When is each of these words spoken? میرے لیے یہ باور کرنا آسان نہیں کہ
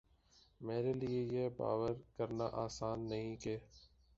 میرے 0.61 0.93
لیے 0.93 1.21
یہ 1.33 1.49
باور 1.57 1.93
کرنا 2.17 2.47
آسان 2.63 3.07
نہیں 3.09 3.35
کہ 3.35 3.57